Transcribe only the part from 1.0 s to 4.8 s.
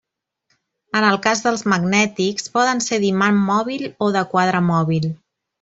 el cas dels magnètics poden ser d'imant mòbil o de quadre